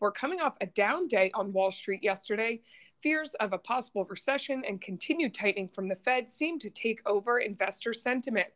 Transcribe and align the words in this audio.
We're 0.00 0.12
coming 0.12 0.40
off 0.40 0.54
a 0.60 0.66
down 0.66 1.08
day 1.08 1.30
on 1.34 1.52
Wall 1.52 1.72
Street 1.72 2.04
yesterday. 2.04 2.60
Fears 3.02 3.34
of 3.34 3.52
a 3.52 3.58
possible 3.58 4.04
recession 4.04 4.62
and 4.66 4.80
continued 4.80 5.34
tightening 5.34 5.68
from 5.68 5.88
the 5.88 5.96
Fed 5.96 6.30
seem 6.30 6.58
to 6.60 6.70
take 6.70 7.00
over 7.04 7.40
investor 7.40 7.92
sentiment. 7.92 8.48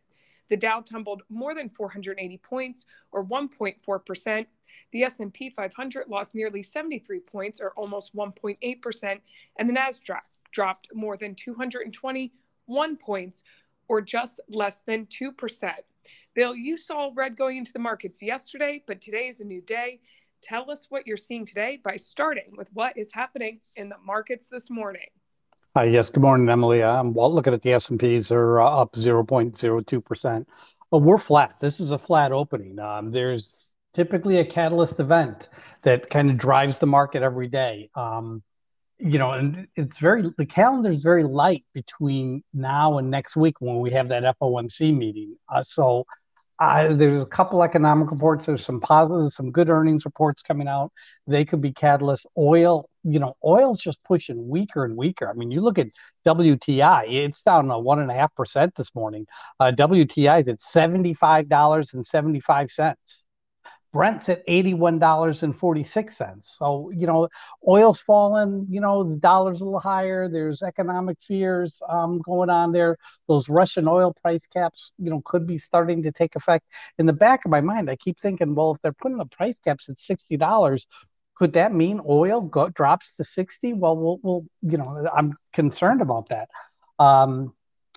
The 0.50 0.56
Dow 0.56 0.80
tumbled 0.80 1.22
more 1.28 1.54
than 1.54 1.68
480 1.68 2.38
points 2.38 2.86
or 3.10 3.24
1.4%. 3.24 4.46
The 4.92 5.02
S&P 5.02 5.50
500 5.50 6.08
lost 6.08 6.34
nearly 6.34 6.62
73 6.62 7.20
points 7.20 7.60
or 7.60 7.70
almost 7.70 8.14
1.8% 8.14 9.20
and 9.56 9.68
the 9.68 9.72
Nasdaq 9.72 10.20
dropped 10.52 10.88
more 10.94 11.16
than 11.16 11.34
221 11.34 12.96
points 12.96 13.44
or 13.88 14.00
just 14.00 14.40
less 14.48 14.80
than 14.80 15.06
2%. 15.06 15.72
Bill, 16.34 16.54
you 16.54 16.76
saw 16.76 17.10
red 17.14 17.36
going 17.36 17.58
into 17.58 17.72
the 17.72 17.78
markets 17.78 18.22
yesterday, 18.22 18.82
but 18.86 19.00
today 19.00 19.28
is 19.28 19.40
a 19.40 19.44
new 19.44 19.60
day 19.60 20.00
tell 20.42 20.70
us 20.70 20.86
what 20.90 21.06
you're 21.06 21.16
seeing 21.16 21.46
today 21.46 21.80
by 21.82 21.96
starting 21.96 22.54
with 22.56 22.68
what 22.72 22.96
is 22.98 23.12
happening 23.12 23.60
in 23.76 23.88
the 23.88 23.96
markets 24.04 24.48
this 24.50 24.70
morning. 24.70 25.06
Hi, 25.74 25.84
yes, 25.84 26.10
good 26.10 26.22
morning, 26.22 26.48
Emily. 26.48 26.82
I'm 26.82 27.14
well, 27.14 27.32
looking 27.32 27.54
at 27.54 27.62
the 27.62 27.72
S&Ps 27.72 28.30
are 28.30 28.60
uh, 28.60 28.68
up 28.68 28.92
0.02%. 28.92 30.46
Well, 30.90 31.00
we're 31.00 31.18
flat. 31.18 31.54
This 31.60 31.80
is 31.80 31.92
a 31.92 31.98
flat 31.98 32.32
opening. 32.32 32.78
Um, 32.78 33.10
there's 33.10 33.68
typically 33.94 34.38
a 34.38 34.44
catalyst 34.44 35.00
event 35.00 35.48
that 35.82 36.10
kind 36.10 36.30
of 36.30 36.36
drives 36.36 36.78
the 36.78 36.86
market 36.86 37.22
every 37.22 37.48
day. 37.48 37.88
Um, 37.94 38.42
you 38.98 39.18
know, 39.18 39.32
and 39.32 39.66
it's 39.74 39.98
very 39.98 40.30
the 40.38 40.46
calendar 40.46 40.92
is 40.92 41.02
very 41.02 41.24
light 41.24 41.64
between 41.72 42.44
now 42.54 42.98
and 42.98 43.10
next 43.10 43.34
week 43.34 43.56
when 43.58 43.80
we 43.80 43.90
have 43.90 44.08
that 44.10 44.22
FOMC 44.40 44.96
meeting. 44.96 45.36
Uh, 45.48 45.62
so 45.62 46.04
there's 46.92 47.20
a 47.20 47.26
couple 47.26 47.62
economic 47.62 48.10
reports. 48.10 48.46
There's 48.46 48.64
some 48.64 48.80
positive, 48.80 49.30
some 49.30 49.50
good 49.50 49.68
earnings 49.68 50.04
reports 50.04 50.42
coming 50.42 50.68
out. 50.68 50.92
They 51.26 51.44
could 51.44 51.60
be 51.60 51.72
catalysts. 51.72 52.26
Oil, 52.36 52.88
you 53.04 53.18
know, 53.18 53.36
oil's 53.44 53.80
just 53.80 54.02
pushing 54.04 54.48
weaker 54.48 54.84
and 54.84 54.96
weaker. 54.96 55.28
I 55.28 55.34
mean, 55.34 55.50
you 55.50 55.60
look 55.60 55.78
at 55.78 55.88
WTI; 56.26 57.04
it's 57.08 57.42
down 57.42 57.70
a 57.70 57.78
one 57.78 57.98
and 58.00 58.10
a 58.10 58.14
half 58.14 58.34
percent 58.34 58.74
this 58.76 58.94
morning. 58.94 59.26
Uh, 59.60 59.72
WTI 59.72 60.42
is 60.42 60.48
at 60.48 60.60
seventy 60.60 61.14
five 61.14 61.48
dollars 61.48 61.94
and 61.94 62.04
seventy 62.04 62.40
five 62.40 62.70
cents. 62.70 63.21
Brent's 63.92 64.28
at 64.30 64.46
$81.46. 64.46 66.42
So, 66.42 66.90
you 66.94 67.06
know, 67.06 67.28
oil's 67.68 68.00
fallen, 68.00 68.66
you 68.70 68.80
know, 68.80 69.04
the 69.04 69.16
dollar's 69.16 69.60
a 69.60 69.64
little 69.64 69.80
higher. 69.80 70.28
There's 70.28 70.62
economic 70.62 71.18
fears 71.26 71.82
um, 71.88 72.20
going 72.20 72.48
on 72.48 72.72
there. 72.72 72.96
Those 73.28 73.50
Russian 73.50 73.86
oil 73.86 74.14
price 74.22 74.46
caps, 74.46 74.92
you 74.98 75.10
know, 75.10 75.20
could 75.24 75.46
be 75.46 75.58
starting 75.58 76.02
to 76.04 76.12
take 76.12 76.36
effect. 76.36 76.66
In 76.98 77.04
the 77.04 77.12
back 77.12 77.44
of 77.44 77.50
my 77.50 77.60
mind, 77.60 77.90
I 77.90 77.96
keep 77.96 78.18
thinking, 78.18 78.54
well, 78.54 78.72
if 78.74 78.80
they're 78.80 78.94
putting 78.94 79.18
the 79.18 79.26
price 79.26 79.58
caps 79.58 79.90
at 79.90 79.98
$60, 79.98 80.86
could 81.34 81.52
that 81.52 81.74
mean 81.74 82.00
oil 82.08 82.46
go, 82.46 82.70
drops 82.70 83.16
to 83.16 83.24
60? 83.24 83.74
Well, 83.74 83.96
we'll, 83.96 84.20
we'll, 84.22 84.46
you 84.62 84.78
know, 84.78 85.08
I'm 85.14 85.34
concerned 85.52 86.00
about 86.00 86.30
that. 86.30 86.48
Um, 86.98 87.52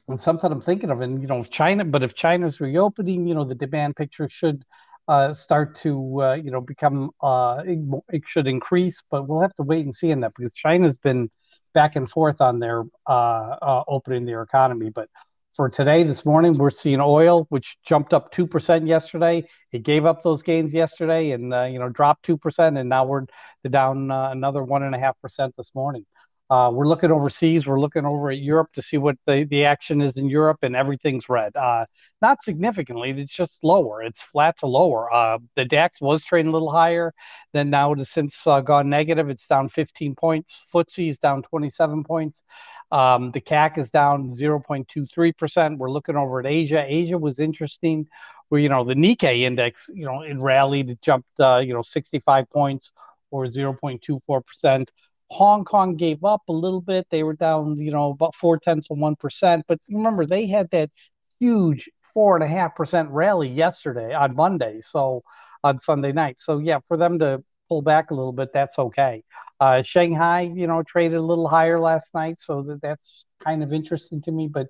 and 0.07 0.21
something 0.21 0.51
I'm 0.51 0.61
thinking 0.61 0.91
of, 0.91 1.01
and 1.01 1.21
you 1.21 1.27
know, 1.27 1.43
China, 1.43 1.85
but 1.85 2.03
if 2.03 2.13
China's 2.13 2.61
reopening, 2.61 3.27
you 3.27 3.33
know, 3.33 3.43
the 3.43 3.55
demand 3.55 3.95
picture 3.95 4.29
should 4.29 4.63
uh, 5.07 5.33
start 5.33 5.75
to 5.75 6.21
uh, 6.21 6.33
you 6.33 6.51
know 6.51 6.61
become 6.61 7.11
uh, 7.21 7.61
it, 7.65 7.79
it, 8.09 8.23
should 8.25 8.47
increase, 8.47 9.03
but 9.11 9.27
we'll 9.27 9.41
have 9.41 9.55
to 9.55 9.63
wait 9.63 9.85
and 9.85 9.93
see 9.93 10.11
in 10.11 10.19
that 10.21 10.31
because 10.37 10.53
China's 10.53 10.95
been 10.97 11.29
back 11.73 11.95
and 11.95 12.09
forth 12.09 12.41
on 12.41 12.59
their 12.59 12.83
uh, 13.07 13.55
uh, 13.61 13.83
opening 13.87 14.25
their 14.25 14.41
economy. 14.41 14.89
But 14.89 15.09
for 15.55 15.69
today, 15.69 16.03
this 16.03 16.25
morning, 16.25 16.57
we're 16.57 16.71
seeing 16.71 16.99
oil, 16.99 17.45
which 17.49 17.77
jumped 17.87 18.13
up 18.13 18.31
two 18.31 18.47
percent 18.47 18.87
yesterday. 18.87 19.47
It 19.71 19.83
gave 19.83 20.05
up 20.05 20.23
those 20.23 20.41
gains 20.41 20.73
yesterday, 20.73 21.31
and 21.31 21.53
uh, 21.53 21.63
you 21.63 21.79
know 21.79 21.89
dropped 21.89 22.23
two 22.23 22.37
percent, 22.37 22.77
and 22.77 22.89
now 22.89 23.05
we're 23.05 23.25
down 23.69 24.11
another 24.11 24.63
one 24.63 24.83
and 24.83 24.95
a 24.95 24.99
half 24.99 25.19
percent 25.21 25.53
this 25.57 25.71
morning. 25.75 26.05
Uh, 26.49 26.69
we're 26.71 26.87
looking 26.87 27.11
overseas. 27.11 27.65
We're 27.65 27.79
looking 27.79 28.05
over 28.05 28.29
at 28.29 28.37
Europe 28.37 28.67
to 28.73 28.81
see 28.81 28.97
what 28.97 29.15
the, 29.25 29.45
the 29.49 29.65
action 29.65 30.01
is 30.01 30.15
in 30.15 30.29
Europe, 30.29 30.59
and 30.61 30.75
everything's 30.75 31.27
red. 31.27 31.55
Uh, 31.55 31.85
not 32.21 32.41
significantly. 32.43 33.11
It's 33.11 33.35
just 33.35 33.57
lower. 33.63 34.03
It's 34.03 34.21
flat 34.21 34.59
to 34.59 34.67
lower. 34.67 35.11
Uh, 35.11 35.39
the 35.55 35.65
DAX 35.65 35.99
was 35.99 36.23
trading 36.23 36.49
a 36.49 36.53
little 36.53 36.71
higher. 36.71 37.13
Then 37.53 37.69
now 37.71 37.93
it 37.93 37.97
has 37.97 38.09
since 38.11 38.45
uh, 38.45 38.61
gone 38.61 38.89
negative. 38.89 39.29
It's 39.29 39.47
down 39.47 39.69
15 39.69 40.15
points. 40.15 40.65
FTSE 40.73 41.09
is 41.09 41.17
down 41.17 41.41
27 41.41 42.03
points. 42.03 42.43
Um, 42.91 43.31
the 43.31 43.41
CAC 43.41 43.79
is 43.79 43.89
down 43.89 44.29
0.23%. 44.29 45.77
We're 45.77 45.89
looking 45.89 46.15
over 46.15 46.39
at 46.39 46.45
Asia. 46.45 46.85
Asia 46.87 47.17
was 47.17 47.39
interesting 47.39 48.07
where, 48.49 48.61
you 48.61 48.69
know, 48.69 48.83
the 48.83 48.93
Nikkei 48.93 49.41
index, 49.41 49.89
you 49.93 50.05
know, 50.05 50.21
it 50.21 50.37
rallied, 50.37 50.89
it 50.89 51.01
jumped, 51.01 51.39
uh, 51.39 51.57
you 51.57 51.73
know, 51.73 51.81
65 51.81 52.49
points 52.51 52.91
or 53.31 53.45
0.24%. 53.45 54.87
Hong 55.31 55.65
Kong 55.65 55.95
gave 55.95 56.23
up 56.23 56.43
a 56.47 56.53
little 56.53 56.81
bit. 56.81 57.07
They 57.09 57.23
were 57.23 57.33
down, 57.33 57.77
you 57.77 57.91
know, 57.91 58.11
about 58.11 58.35
four 58.35 58.59
tenths 58.59 58.89
of 58.91 58.97
one 58.97 59.15
percent. 59.15 59.65
But 59.67 59.79
remember, 59.89 60.25
they 60.25 60.47
had 60.47 60.69
that 60.71 60.91
huge 61.39 61.89
four 62.13 62.35
and 62.35 62.43
a 62.43 62.47
half 62.47 62.75
percent 62.75 63.09
rally 63.09 63.49
yesterday 63.49 64.13
on 64.13 64.35
Monday, 64.35 64.81
so 64.81 65.23
on 65.63 65.79
Sunday 65.79 66.11
night. 66.11 66.39
So 66.39 66.59
yeah, 66.59 66.79
for 66.87 66.97
them 66.97 67.19
to 67.19 67.43
pull 67.67 67.81
back 67.81 68.11
a 68.11 68.13
little 68.13 68.33
bit, 68.33 68.49
that's 68.53 68.77
okay. 68.77 69.23
Uh, 69.59 69.81
Shanghai, 69.81 70.41
you 70.41 70.67
know, 70.67 70.83
traded 70.83 71.17
a 71.17 71.21
little 71.21 71.47
higher 71.47 71.79
last 71.79 72.13
night, 72.13 72.37
so 72.39 72.61
that 72.61 72.81
that's 72.81 73.25
kind 73.39 73.63
of 73.63 73.73
interesting 73.73 74.21
to 74.23 74.31
me. 74.31 74.47
But 74.47 74.67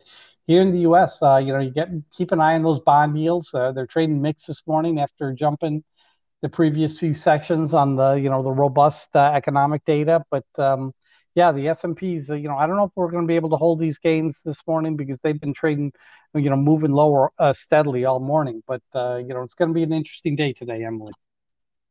here 0.47 0.61
in 0.61 0.71
the 0.71 0.79
U.S., 0.81 1.21
uh, 1.21 1.37
you 1.37 1.53
know, 1.53 1.59
you 1.59 1.71
get 1.71 1.89
keep 2.15 2.31
an 2.31 2.39
eye 2.39 2.55
on 2.55 2.63
those 2.63 2.79
bond 2.79 3.19
yields. 3.19 3.53
Uh, 3.53 3.71
they're 3.71 3.87
trading 3.87 4.21
mixed 4.21 4.47
this 4.47 4.61
morning 4.67 4.99
after 4.99 5.33
jumping 5.33 5.83
the 6.45 6.49
previous 6.49 6.99
few 6.99 7.15
sections 7.15 7.73
on 7.73 7.95
the 7.95 8.13
you 8.13 8.29
know 8.29 8.43
the 8.43 8.51
robust 8.51 9.09
uh, 9.15 9.31
economic 9.33 9.83
data 9.85 10.23
but 10.29 10.45
um, 10.59 10.91
yeah 11.33 11.51
the 11.51 11.67
s&ps 11.67 12.29
uh, 12.29 12.35
you 12.35 12.47
know 12.47 12.55
i 12.55 12.67
don't 12.67 12.77
know 12.77 12.83
if 12.83 12.91
we're 12.95 13.09
going 13.09 13.23
to 13.23 13.27
be 13.27 13.35
able 13.35 13.49
to 13.49 13.55
hold 13.55 13.79
these 13.79 13.97
gains 13.97 14.41
this 14.45 14.61
morning 14.67 14.95
because 14.95 15.19
they've 15.21 15.41
been 15.41 15.55
trading 15.55 15.91
you 16.35 16.49
know 16.51 16.55
moving 16.55 16.91
lower 16.91 17.31
uh, 17.39 17.51
steadily 17.53 18.05
all 18.05 18.19
morning 18.19 18.61
but 18.67 18.83
uh, 18.93 19.15
you 19.17 19.33
know 19.33 19.41
it's 19.41 19.55
going 19.55 19.69
to 19.69 19.73
be 19.73 19.81
an 19.81 19.91
interesting 19.91 20.35
day 20.35 20.53
today 20.53 20.85
emily 20.85 21.13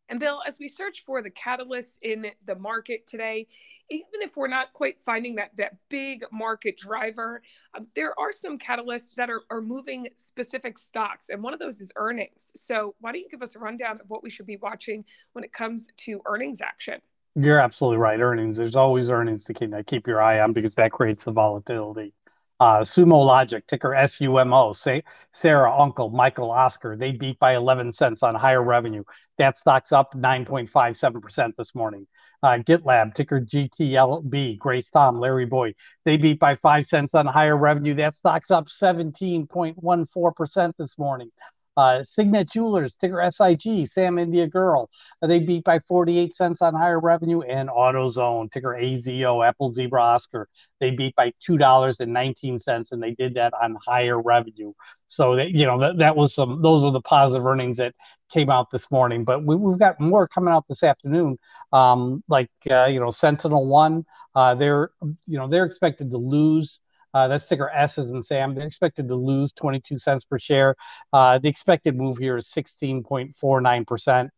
and 0.09 0.21
Bill, 0.21 0.41
as 0.47 0.59
we 0.59 0.69
search 0.69 1.05
for 1.05 1.23
the 1.23 1.31
catalyst 1.31 1.99
in 2.03 2.27
the 2.47 2.55
market 2.55 3.07
today, 3.07 3.47
even 3.91 4.23
if 4.23 4.37
we're 4.37 4.49
not 4.49 4.73
quite 4.73 5.01
finding 5.01 5.35
that 5.37 5.51
that 5.57 5.77
big 5.89 6.25
market 6.33 6.77
driver, 6.77 7.43
um, 7.77 7.87
there 7.95 8.19
are 8.19 8.33
some 8.33 8.59
catalysts 8.59 9.15
that 9.17 9.31
are, 9.31 9.43
are 9.51 9.61
moving 9.61 10.09
specific 10.17 10.79
stocks, 10.79 11.29
and 11.29 11.43
one 11.43 11.53
of 11.53 11.59
those 11.59 11.81
is 11.81 11.91
earnings. 11.97 12.53
So 12.57 12.95
why 13.01 13.13
don't 13.13 13.21
you 13.21 13.29
give 13.31 13.43
us 13.43 13.57
a 13.57 13.59
rundown 13.59 14.01
of 14.01 14.09
what 14.09 14.23
we 14.23 14.31
should 14.31 14.47
be 14.47 14.57
watching 14.57 15.05
when 15.33 15.45
it 15.45 15.53
comes 15.53 15.89
to 15.99 16.21
earnings 16.27 16.61
action? 16.61 17.01
You're 17.35 17.59
absolutely 17.59 17.99
right. 17.99 18.21
Earnings. 18.21 18.57
There's 18.57 18.77
always 18.77 19.11
earnings 19.11 19.45
to 19.45 19.55
keep, 19.55 19.73
keep 19.87 20.07
your 20.07 20.23
eye 20.23 20.41
on 20.41 20.53
because 20.53 20.75
that 20.77 20.93
creates 20.93 21.25
the 21.25 21.33
volatility. 21.33 22.13
Uh, 22.61 22.81
Sumo 22.81 23.25
Logic, 23.25 23.67
ticker 23.67 23.91
SUMO, 23.91 24.77
say 24.77 25.03
Sarah, 25.33 25.77
Uncle, 25.77 26.11
Michael, 26.11 26.51
Oscar, 26.51 26.97
they 26.97 27.13
beat 27.13 27.39
by 27.39 27.57
11 27.57 27.93
cents 27.93 28.23
on 28.23 28.35
higher 28.35 28.63
revenue. 28.63 29.03
That 29.39 29.59
stock's 29.59 29.93
up 29.93 30.15
9.57% 30.15 31.53
this 31.57 31.75
morning. 31.75 32.07
Uh, 32.43 32.59
GitLab, 32.59 33.15
ticker 33.15 33.41
GTLB, 33.41 34.59
Grace 34.59 34.91
Tom, 34.91 35.19
Larry 35.19 35.47
Boyd, 35.47 35.75
they 36.05 36.17
beat 36.17 36.39
by 36.39 36.57
5 36.57 36.87
cents 36.87 37.15
on 37.15 37.27
higher 37.27 37.57
revenue. 37.57 37.95
That 37.95 38.15
stock's 38.15 38.51
up 38.51 38.69
17.14% 38.69 40.73
this 40.79 40.99
morning. 40.99 41.31
Uh, 41.77 42.03
Signet 42.03 42.51
Jewelers, 42.51 42.97
ticker 42.97 43.23
SIG, 43.31 43.89
Sam 43.89 44.19
India 44.19 44.47
Girl, 44.47 44.89
uh, 45.23 45.27
they 45.27 45.41
beat 45.41 45.65
by 45.65 45.81
48 45.81 46.35
cents 46.35 46.63
on 46.63 46.75
higher 46.75 47.01
revenue. 47.01 47.41
And 47.43 47.69
AutoZone, 47.69 48.51
ticker 48.53 48.75
AZO, 48.75 49.47
Apple 49.47 49.73
Zebra 49.73 50.01
Oscar, 50.01 50.49
they 50.81 50.91
beat 50.91 51.15
by 51.17 51.33
$2.19, 51.47 52.93
and 52.93 53.03
they 53.03 53.13
did 53.13 53.35
that 53.35 53.53
on 53.61 53.77
higher 53.85 54.21
revenue. 54.21 54.73
So, 55.09 55.37
that, 55.37 55.51
you 55.51 55.67
know, 55.67 55.79
that, 55.81 55.99
that 55.99 56.17
was 56.17 56.35
some, 56.35 56.63
those 56.63 56.83
are 56.85 56.93
the 56.93 57.01
positive 57.01 57.47
earnings 57.47 57.77
that 57.79 57.95
came 58.31 58.51
out 58.51 58.71
this 58.71 58.91
morning. 58.91 59.25
But 59.25 59.45
we, 59.45 59.55
have 59.71 59.79
got 59.79 60.01
more 60.01 60.27
coming 60.29 60.53
out 60.53 60.67
this 60.69 60.83
afternoon, 60.83 61.39
um, 61.73 62.23
like, 62.29 62.51
uh, 62.71 62.87
you 62.87 63.01
know, 63.01 63.11
Sentinel 63.11 63.67
One. 63.67 64.05
Uh, 64.35 64.55
they're, 64.55 64.91
you 65.27 65.39
know, 65.39 65.47
they're 65.47 65.65
expected 65.65 66.11
to 66.11 66.17
lose 66.17 66.81
uh, 67.15 67.29
that's 67.29 67.47
ticker 67.47 67.71
S 67.71 67.97
as 67.97 68.11
in 68.11 68.23
Sam. 68.23 68.55
They're 68.55 68.67
expected 68.67 69.09
to 69.09 69.15
lose 69.15 69.53
22 69.53 69.99
cents 69.99 70.25
per 70.25 70.39
share. 70.39 70.75
Uh, 71.13 71.39
the 71.39 71.49
expected 71.49 71.97
move 71.97 72.19
here 72.19 72.37
is 72.37 72.49
16.49%. 72.49 74.29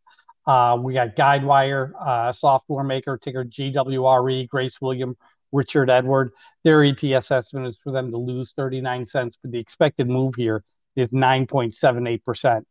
Uh, 0.45 0.77
we 0.81 0.93
got 0.93 1.15
Guidewire, 1.15 1.91
uh, 1.99 2.31
software 2.31 2.83
maker, 2.83 3.17
ticker 3.17 3.43
GWRE, 3.43 4.47
Grace 4.47 4.79
William, 4.79 5.17
Richard 5.51 5.89
Edward. 5.89 6.31
Their 6.63 6.79
EPS 6.79 7.31
estimate 7.31 7.67
is 7.67 7.79
for 7.83 7.91
them 7.91 8.11
to 8.11 8.17
lose 8.17 8.53
39 8.55 9.05
cents, 9.05 9.37
but 9.41 9.51
the 9.51 9.59
expected 9.59 10.07
move 10.07 10.35
here 10.35 10.63
is 10.95 11.09
9.78%. 11.09 12.63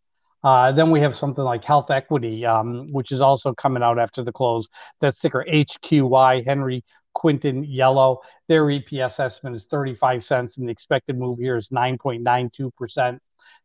Uh, 0.42 0.70
then 0.72 0.90
we 0.90 1.00
have 1.00 1.16
something 1.16 1.42
like 1.42 1.64
Health 1.64 1.90
Equity, 1.90 2.46
um, 2.46 2.92
which 2.92 3.10
is 3.10 3.20
also 3.20 3.52
coming 3.54 3.82
out 3.82 3.98
after 3.98 4.22
the 4.22 4.32
close. 4.32 4.68
That's 5.00 5.18
ticker 5.18 5.44
HQY, 5.50 6.46
Henry 6.46 6.84
Quinton 7.16 7.64
Yellow. 7.64 8.20
Their 8.46 8.66
EPS 8.66 9.18
estimate 9.20 9.56
is 9.56 9.64
35 9.64 10.22
cents, 10.22 10.58
and 10.58 10.68
the 10.68 10.72
expected 10.72 11.16
move 11.16 11.38
here 11.38 11.56
is 11.56 11.70
9.92%. 11.70 13.18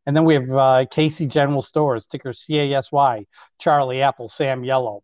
And 0.05 0.15
then 0.15 0.23
we 0.23 0.35
have 0.35 0.49
uh, 0.49 0.85
Casey 0.89 1.27
General 1.27 1.61
Stores, 1.61 2.07
ticker 2.07 2.31
CASY, 2.33 3.27
Charlie 3.59 4.01
Apple, 4.01 4.29
Sam 4.29 4.63
Yellow. 4.63 5.03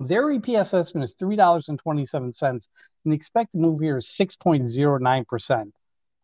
Their 0.00 0.24
EPS 0.24 0.76
estimate 0.76 1.04
is 1.04 1.14
$3.27, 1.22 2.42
and 2.42 2.60
the 3.04 3.12
expected 3.12 3.60
move 3.60 3.80
here 3.80 3.98
is 3.98 4.06
6.09%. 4.06 5.70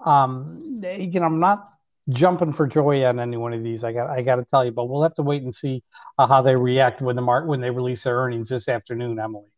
Um, 0.04 0.58
you 0.82 1.20
know, 1.20 1.26
I'm 1.26 1.38
not 1.38 1.68
jumping 2.08 2.54
for 2.54 2.66
joy 2.66 3.04
on 3.04 3.20
any 3.20 3.36
one 3.36 3.52
of 3.52 3.62
these. 3.62 3.84
I 3.84 3.92
got 3.92 4.10
I 4.10 4.22
got 4.22 4.36
to 4.36 4.44
tell 4.44 4.64
you, 4.64 4.72
but 4.72 4.88
we'll 4.88 5.02
have 5.02 5.14
to 5.14 5.22
wait 5.22 5.42
and 5.42 5.54
see 5.54 5.82
uh, 6.18 6.26
how 6.26 6.42
they 6.42 6.56
react 6.56 7.00
when 7.00 7.16
the 7.16 7.22
mark 7.22 7.46
when 7.46 7.60
they 7.60 7.70
release 7.70 8.02
their 8.02 8.16
earnings 8.16 8.48
this 8.48 8.68
afternoon, 8.68 9.18
Emily. 9.18 9.48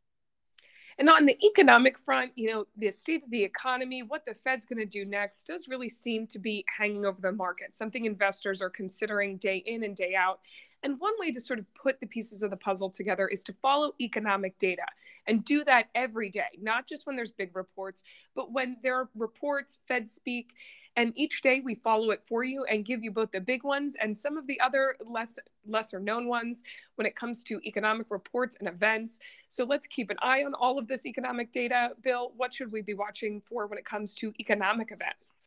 And 0.99 1.09
on 1.09 1.27
the 1.27 1.39
economic 1.47 1.97
front, 1.97 2.33
you 2.35 2.51
know, 2.51 2.67
the 2.77 2.91
state 2.91 3.23
of 3.23 3.31
the 3.31 3.43
economy, 3.43 4.03
what 4.03 4.27
the 4.27 4.35
Fed's 4.35 4.67
going 4.67 4.81
to 4.81 4.85
do 4.85 5.09
next 5.09 5.47
does 5.47 5.69
really 5.69 5.89
seem 5.89 6.27
to 6.27 6.41
be 6.41 6.65
hanging 6.77 7.07
over 7.07 7.21
the 7.21 7.31
market, 7.31 7.75
something 7.75 8.05
investors 8.05 8.61
are 8.61 8.71
considering 8.71 9.37
day 9.37 9.59
in 9.59 9.85
and 9.85 9.95
day 9.95 10.15
out. 10.17 10.41
And 10.83 11.01
one 11.01 11.15
way 11.19 11.33
to 11.33 11.41
sort 11.41 11.59
of 11.59 11.67
put 11.75 12.01
the 12.01 12.07
pieces 12.07 12.43
of 12.43 12.51
the 12.51 12.57
puzzle 12.57 12.91
together 12.91 13.27
is 13.29 13.43
to 13.45 13.53
follow 13.61 13.93
economic 14.01 14.59
data 14.59 14.87
and 15.27 15.45
do 15.45 15.65
that 15.65 15.89
every 15.95 16.31
day, 16.31 16.59
not 16.61 16.87
just 16.87 17.07
when 17.07 17.17
there's 17.17 17.33
big 17.33 17.55
reports, 17.57 18.03
but 18.35 18.53
when 18.53 18.77
there 18.83 18.97
are 18.97 19.09
reports, 19.15 19.79
Fed 19.87 20.09
speak, 20.09 20.53
and 20.97 21.13
each 21.17 21.43
day 21.43 21.61
we 21.65 21.77
follow 21.77 22.11
it 22.11 22.23
for 22.27 22.43
you 22.43 22.65
and 22.65 22.85
give 22.85 23.05
you 23.05 23.13
both 23.13 23.31
the 23.31 23.41
big 23.41 23.63
ones 23.63 23.95
and 24.01 24.17
some 24.17 24.37
of 24.37 24.49
the 24.49 24.59
other 24.61 24.97
less 25.07 25.39
lesser 25.65 26.01
known 26.01 26.27
ones 26.27 26.63
when 26.97 27.07
it 27.07 27.15
comes 27.15 27.45
to 27.45 27.61
economic 27.65 28.07
reports 28.11 28.57
and 28.59 28.69
events. 28.69 29.21
So 29.49 29.65
let's 29.65 29.87
keep 29.87 30.11
an 30.11 30.17
eye 30.23 30.43
on 30.43 30.55
all 30.55 30.77
of 30.77 30.89
this 30.89 31.07
economic 31.07 31.53
data. 31.53 31.91
Bill, 32.03 32.33
what 32.37 32.53
should 32.53 32.73
we 32.73 32.83
be 32.83 32.95
watching 32.95 33.41
for 33.49 33.69
when 33.69 33.79
it 33.79 33.85
comes 33.85 34.13
to 34.17 34.33
economic 34.41 34.91
events? 34.91 35.38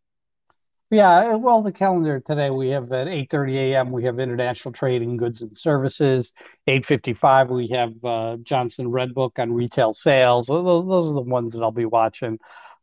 Yeah, 0.94 1.36
well, 1.36 1.62
the 1.64 1.72
calendar 1.72 2.20
today 2.20 2.50
we 2.50 2.70
have 2.70 2.92
at 2.92 3.08
8:30 3.08 3.58
a.m. 3.58 3.92
we 3.92 4.04
have 4.04 4.20
international 4.20 4.74
trade 4.74 5.00
trading 5.00 5.16
goods 5.16 5.42
and 5.42 5.58
services. 5.58 6.34
8:55 6.68 7.50
we 7.50 7.68
have 7.70 7.94
uh, 8.04 8.36
Johnson 8.44 8.88
Redbook 8.88 9.40
on 9.40 9.54
retail 9.54 9.94
sales. 9.94 10.48
Those, 10.48 10.66
those 10.66 11.12
are 11.12 11.14
the 11.14 11.22
ones 11.22 11.54
that 11.54 11.62
I'll 11.62 11.72
be 11.72 11.86
watching. 11.86 12.40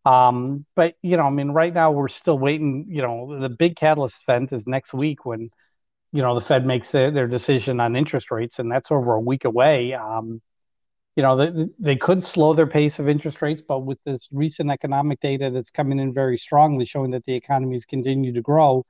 Um, 0.07 0.65
but 0.75 0.95
you 1.03 1.19
know, 1.19 1.25
I 1.25 1.31
mean, 1.31 1.51
right 1.51 1.73
now 1.75 1.91
we're 1.91 2.09
still 2.09 2.39
waiting. 2.39 2.87
You 2.89 3.03
know, 3.03 3.39
the 3.39 3.51
big 3.51 3.77
catalyst 3.77 4.23
event 4.27 4.53
is 4.55 4.67
next 4.67 4.95
week 4.95 5.27
when 5.27 5.49
you 6.13 6.23
know 6.23 6.35
the 6.39 6.45
Fed 6.47 6.67
makes 6.67 6.91
their, 6.93 7.11
their 7.11 7.29
decision 7.29 7.81
on 7.81 7.97
interest 7.97 8.31
rates, 8.31 8.59
and 8.59 8.73
that's 8.73 8.91
over 8.91 9.15
a 9.15 9.21
week 9.21 9.45
away. 9.45 9.95
Um, 9.95 10.41
you 11.19 11.23
know, 11.23 11.37
they, 11.37 11.67
they 11.81 11.97
could 11.97 12.23
slow 12.23 12.55
their 12.55 12.69
pace 12.69 13.01
of 13.01 13.09
interest 13.09 13.43
rates, 13.43 13.61
but 13.61 13.81
with 13.81 13.99
this 14.05 14.29
recent 14.31 14.71
economic 14.71 15.19
data 15.21 15.51
that's 15.53 15.71
coming 15.71 15.99
in 15.99 16.15
very 16.15 16.39
strongly, 16.39 16.87
showing 16.87 17.11
that 17.11 17.25
the 17.27 17.35
economy 17.35 17.77
is 17.77 17.85
continuing 17.85 18.33
to 18.33 18.41
grow, 18.41 18.87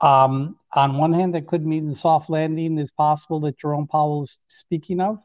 um, 0.00 0.56
on 0.72 0.96
one 0.96 1.12
hand, 1.12 1.34
that 1.34 1.48
could 1.48 1.66
mean 1.66 1.88
the 1.88 1.94
soft 1.94 2.30
landing 2.30 2.78
is 2.78 2.92
possible 2.92 3.40
that 3.40 3.58
Jerome 3.58 3.88
Powell 3.88 4.22
is 4.22 4.38
speaking 4.48 5.00
of 5.00 5.18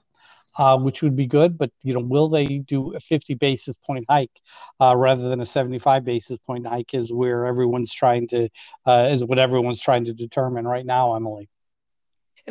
uh, 0.57 0.77
which 0.77 1.01
would 1.01 1.15
be 1.15 1.27
good. 1.27 1.57
But 1.57 1.71
you 1.83 1.93
know, 1.93 1.99
will 1.99 2.29
they 2.29 2.59
do 2.59 2.95
a 2.95 2.99
50 2.99 3.35
basis 3.35 3.75
point 3.85 4.05
hike 4.09 4.41
uh, 4.79 4.95
rather 4.95 5.29
than 5.29 5.41
a 5.41 5.45
75 5.45 6.03
basis 6.03 6.37
point 6.45 6.67
hike? 6.67 6.93
Is 6.93 7.11
where 7.11 7.45
everyone's 7.45 7.93
trying 7.93 8.27
to 8.29 8.49
uh, 8.87 9.09
is 9.11 9.23
what 9.23 9.39
everyone's 9.39 9.79
trying 9.79 10.05
to 10.05 10.13
determine 10.13 10.67
right 10.67 10.85
now, 10.85 11.15
Emily. 11.15 11.49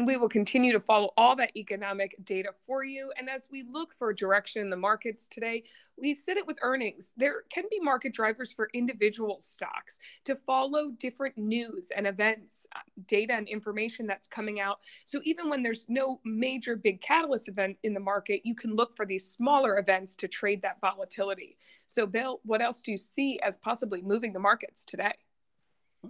And 0.01 0.07
we 0.07 0.17
will 0.17 0.31
continue 0.31 0.73
to 0.73 0.81
follow 0.81 1.11
all 1.19 1.37
that 1.37 1.55
economic 1.55 2.17
data 2.25 2.55
for 2.67 2.83
you. 2.85 3.13
And 3.19 3.29
as 3.29 3.51
we 3.53 3.65
look 3.71 3.95
for 3.99 4.15
direction 4.15 4.63
in 4.63 4.71
the 4.71 4.77
markets 4.79 5.29
today, 5.29 5.63
we 5.99 6.15
sit 6.15 6.39
it 6.39 6.47
with 6.47 6.57
earnings. 6.63 7.13
There 7.19 7.43
can 7.53 7.65
be 7.71 7.79
market 7.81 8.15
drivers 8.15 8.51
for 8.51 8.71
individual 8.73 9.37
stocks 9.43 9.99
to 10.25 10.37
follow 10.37 10.93
different 10.93 11.37
news 11.37 11.93
and 11.95 12.07
events, 12.07 12.67
uh, 12.75 12.79
data 13.09 13.35
and 13.35 13.47
information 13.47 14.07
that's 14.07 14.27
coming 14.27 14.59
out. 14.59 14.79
So 15.05 15.21
even 15.25 15.51
when 15.51 15.63
there's 15.63 15.85
no 15.91 16.19
major 16.25 16.77
big 16.77 17.03
catalyst 17.03 17.49
event 17.49 17.77
in 17.83 17.93
the 17.93 18.01
market, 18.01 18.41
you 18.43 18.55
can 18.55 18.75
look 18.75 18.97
for 18.97 19.05
these 19.05 19.27
smaller 19.27 19.79
events 19.79 20.17
to 20.17 20.29
trade 20.29 20.63
that 20.63 20.81
volatility. 20.81 21.59
So, 21.85 22.07
Bill, 22.07 22.41
what 22.43 22.63
else 22.63 22.81
do 22.81 22.91
you 22.91 22.97
see 22.97 23.39
as 23.43 23.59
possibly 23.59 24.01
moving 24.01 24.33
the 24.33 24.39
markets 24.39 24.87
today? 24.87 25.13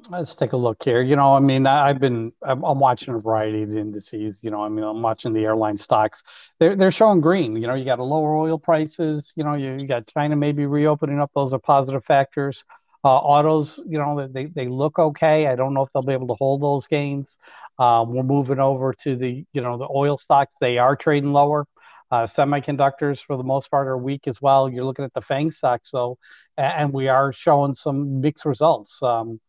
Let's 0.08 0.36
take 0.36 0.52
a 0.52 0.56
look 0.56 0.84
here. 0.84 1.02
You 1.02 1.16
know, 1.16 1.34
I 1.34 1.40
mean, 1.40 1.66
I've 1.66 1.98
been 1.98 2.32
I'm, 2.42 2.62
I'm, 2.62 2.78
watching 2.78 3.12
a 3.12 3.18
variety 3.18 3.64
of 3.64 3.76
indices. 3.76 4.38
You 4.40 4.50
know, 4.50 4.62
I 4.62 4.68
mean, 4.68 4.84
I'm 4.84 5.02
watching 5.02 5.32
the 5.32 5.44
airline 5.44 5.78
stocks. 5.78 6.22
They're 6.60 6.76
they're 6.76 6.92
showing 6.92 7.20
green. 7.20 7.56
You 7.56 7.66
know, 7.66 7.74
you 7.74 7.84
got 7.84 7.98
a 7.98 8.04
lower 8.04 8.36
oil 8.36 8.56
prices. 8.56 9.32
You 9.34 9.42
know, 9.42 9.54
you, 9.54 9.72
you 9.78 9.88
got 9.88 10.06
China 10.06 10.36
maybe 10.36 10.64
reopening 10.64 11.18
up. 11.18 11.32
Those 11.34 11.52
are 11.52 11.58
positive 11.58 12.04
factors. 12.04 12.62
Uh, 13.02 13.16
autos, 13.16 13.80
you 13.84 13.98
know, 13.98 14.28
they 14.28 14.44
they 14.44 14.68
look 14.68 14.98
okay. 15.00 15.48
I 15.48 15.56
don't 15.56 15.74
know 15.74 15.82
if 15.82 15.92
they'll 15.92 16.02
be 16.02 16.12
able 16.12 16.28
to 16.28 16.34
hold 16.34 16.62
those 16.62 16.86
gains. 16.86 17.36
Um, 17.80 18.14
we're 18.14 18.22
moving 18.22 18.60
over 18.60 18.94
to 19.02 19.16
the 19.16 19.44
you 19.52 19.60
know 19.60 19.76
the 19.76 19.88
oil 19.92 20.18
stocks. 20.18 20.54
They 20.60 20.78
are 20.78 20.94
trading 20.94 21.32
lower. 21.32 21.66
Uh, 22.12 22.24
semiconductors, 22.24 23.20
for 23.24 23.36
the 23.36 23.44
most 23.44 23.70
part, 23.70 23.86
are 23.86 23.96
weak 23.96 24.26
as 24.26 24.42
well. 24.42 24.68
You're 24.68 24.84
looking 24.84 25.04
at 25.04 25.14
the 25.14 25.20
FANG 25.20 25.52
stocks, 25.52 25.90
so, 25.90 26.18
and 26.56 26.92
we 26.92 27.06
are 27.06 27.32
showing 27.32 27.74
some 27.74 28.20
mixed 28.20 28.44
results. 28.44 29.00
Um, 29.00 29.40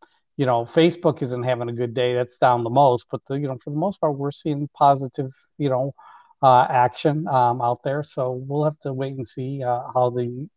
you 0.41 0.47
know, 0.47 0.65
Facebook 0.65 1.21
isn't 1.21 1.43
having 1.43 1.69
a 1.69 1.71
good 1.71 1.93
day. 1.93 2.15
That's 2.15 2.39
down 2.39 2.63
the 2.63 2.71
most, 2.71 3.05
but 3.11 3.21
the, 3.29 3.35
you 3.35 3.47
know, 3.47 3.59
for 3.63 3.69
the 3.69 3.75
most 3.75 4.01
part, 4.01 4.17
we're 4.17 4.31
seeing 4.31 4.67
positive, 4.73 5.29
you 5.59 5.69
know, 5.69 5.93
uh, 6.41 6.65
action 6.67 7.27
um, 7.27 7.61
out 7.61 7.83
there. 7.83 8.03
So 8.03 8.43
we'll 8.47 8.63
have 8.63 8.79
to 8.79 8.91
wait 8.91 9.13
and 9.13 9.27
see 9.27 9.63
uh, 9.63 9.81
how 9.93 10.09
the 10.09 10.49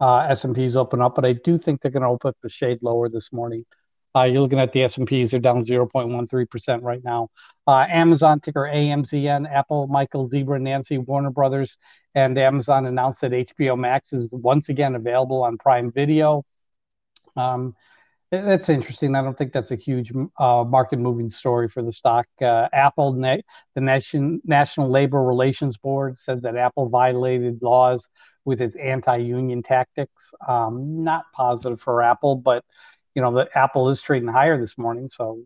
uh, 0.00 0.20
S&Ps 0.30 0.76
open 0.76 1.02
up. 1.02 1.14
But 1.14 1.26
I 1.26 1.34
do 1.34 1.58
think 1.58 1.82
they're 1.82 1.90
going 1.90 2.04
to 2.04 2.08
open 2.08 2.30
up 2.30 2.38
a 2.42 2.48
shade 2.48 2.78
lower 2.80 3.10
this 3.10 3.30
morning. 3.30 3.66
Uh, 4.16 4.22
you're 4.22 4.40
looking 4.40 4.60
at 4.60 4.72
the 4.72 4.84
S&Ps; 4.84 5.32
they're 5.32 5.40
down 5.40 5.62
0.13 5.62 6.48
percent 6.48 6.82
right 6.82 7.04
now. 7.04 7.28
Uh, 7.66 7.84
Amazon 7.86 8.40
ticker 8.40 8.66
AMZN, 8.72 9.46
Apple, 9.52 9.88
Michael, 9.88 10.30
Zebra, 10.30 10.58
Nancy, 10.58 10.96
Warner 10.96 11.30
Brothers, 11.30 11.76
and 12.14 12.38
Amazon 12.38 12.86
announced 12.86 13.20
that 13.20 13.32
HBO 13.32 13.78
Max 13.78 14.14
is 14.14 14.30
once 14.32 14.70
again 14.70 14.94
available 14.94 15.42
on 15.42 15.58
Prime 15.58 15.92
Video. 15.92 16.46
Um, 17.36 17.74
that's 18.30 18.68
interesting. 18.68 19.14
I 19.14 19.22
don't 19.22 19.36
think 19.36 19.52
that's 19.52 19.70
a 19.70 19.76
huge 19.76 20.12
uh, 20.38 20.64
market 20.64 20.98
moving 20.98 21.30
story 21.30 21.68
for 21.68 21.82
the 21.82 21.92
stock. 21.92 22.26
Uh, 22.40 22.68
Apple, 22.72 23.12
the 23.12 23.42
Nation, 23.80 24.40
National 24.44 24.90
Labor 24.90 25.22
Relations 25.22 25.76
Board 25.78 26.18
said 26.18 26.42
that 26.42 26.56
Apple 26.56 26.88
violated 26.88 27.60
laws 27.62 28.06
with 28.44 28.60
its 28.60 28.76
anti-union 28.76 29.62
tactics. 29.62 30.32
Um, 30.46 31.04
not 31.04 31.24
positive 31.32 31.80
for 31.80 32.02
Apple, 32.02 32.36
but 32.36 32.64
you 33.14 33.22
know 33.22 33.32
the 33.34 33.48
Apple 33.56 33.88
is 33.88 34.02
trading 34.02 34.28
higher 34.28 34.60
this 34.60 34.76
morning, 34.76 35.08
so 35.08 35.42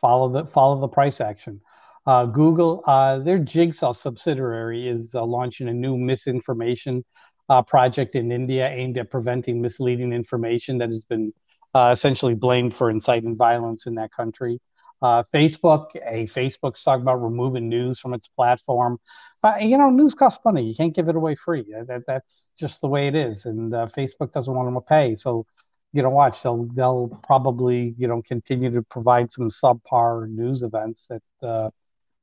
follow 0.00 0.28
the 0.28 0.46
follow 0.46 0.80
the 0.80 0.88
price 0.88 1.20
action. 1.20 1.60
Uh, 2.06 2.26
Google, 2.26 2.82
uh, 2.86 3.18
their 3.20 3.38
Jigsaw 3.38 3.92
subsidiary 3.92 4.88
is 4.88 5.14
uh, 5.14 5.24
launching 5.24 5.68
a 5.68 5.72
new 5.72 5.96
misinformation 5.96 7.04
uh, 7.48 7.62
project 7.62 8.14
in 8.14 8.30
India 8.30 8.68
aimed 8.68 8.98
at 8.98 9.10
preventing 9.10 9.62
misleading 9.62 10.12
information 10.12 10.78
that 10.78 10.90
has 10.90 11.04
been 11.04 11.32
uh, 11.74 11.90
essentially 11.92 12.34
blamed 12.34 12.74
for 12.74 12.90
inciting 12.90 13.36
violence 13.36 13.86
in 13.86 13.94
that 13.96 14.12
country. 14.12 14.60
Uh, 15.02 15.22
Facebook, 15.34 15.88
a 16.06 16.24
Facebook's 16.26 16.82
talking 16.82 17.02
about 17.02 17.22
removing 17.22 17.68
news 17.68 17.98
from 17.98 18.14
its 18.14 18.28
platform. 18.28 18.98
Uh, 19.42 19.54
you 19.60 19.76
know, 19.76 19.90
news 19.90 20.14
costs 20.14 20.40
money. 20.44 20.64
You 20.64 20.74
can't 20.74 20.94
give 20.94 21.08
it 21.08 21.16
away 21.16 21.34
free. 21.34 21.66
That, 21.86 22.04
that's 22.06 22.48
just 22.58 22.80
the 22.80 22.88
way 22.88 23.08
it 23.08 23.14
is. 23.14 23.44
And 23.44 23.74
uh, 23.74 23.88
Facebook 23.94 24.32
doesn't 24.32 24.54
want 24.54 24.66
them 24.66 24.76
to 24.76 24.80
pay. 24.80 25.16
So, 25.16 25.44
you 25.92 26.02
know, 26.02 26.10
watch. 26.10 26.42
They'll 26.42 26.64
they'll 26.74 27.20
probably 27.24 27.94
you 27.98 28.08
know 28.08 28.22
continue 28.22 28.70
to 28.70 28.82
provide 28.82 29.30
some 29.30 29.50
subpar 29.50 30.28
news 30.28 30.62
events 30.62 31.06
that 31.10 31.22
uh, 31.46 31.70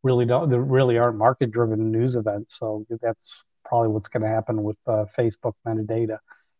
really 0.01 0.25
don't 0.25 0.49
that 0.49 0.59
really 0.59 0.97
aren't 0.97 1.17
market 1.17 1.51
driven 1.51 1.91
news 1.91 2.15
events. 2.15 2.57
So 2.57 2.85
that's 3.01 3.43
probably 3.63 3.89
what's 3.89 4.09
going 4.09 4.23
to 4.23 4.29
happen 4.29 4.63
with 4.63 4.77
uh, 4.87 5.05
Facebook 5.17 5.53
metadata 5.67 6.17